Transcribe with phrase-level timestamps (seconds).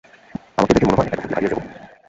[0.57, 1.61] আমাকে দেখে মনে হয় একা থাকলে হারিয়ে যাবো?